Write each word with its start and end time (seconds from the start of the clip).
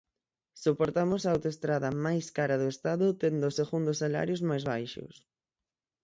Soportamos 0.63 1.21
a 1.23 1.31
autoestrada 1.35 1.89
máis 2.05 2.25
cara 2.37 2.55
do 2.61 2.67
Estado 2.75 3.05
tendo 3.23 3.43
os 3.49 3.57
segundos 3.59 3.99
salarios 4.03 4.41
máis 4.49 4.63
baixos. 4.71 5.13